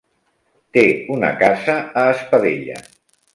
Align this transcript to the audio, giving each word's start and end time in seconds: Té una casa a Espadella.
Té 0.77 0.83
una 1.17 1.29
casa 1.43 1.77
a 2.05 2.07
Espadella. 2.15 2.81